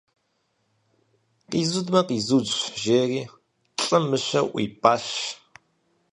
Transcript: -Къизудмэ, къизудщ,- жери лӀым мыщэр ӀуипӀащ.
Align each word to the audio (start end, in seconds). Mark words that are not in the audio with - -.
-Къизудмэ, 1.49 2.01
къизудщ,- 2.07 2.51
жери 2.81 3.21
лӀым 3.83 4.03
мыщэр 4.09 4.45
ӀуипӀащ. 4.51 5.05